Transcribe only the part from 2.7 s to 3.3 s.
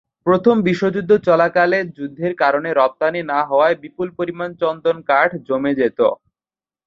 রপ্তানি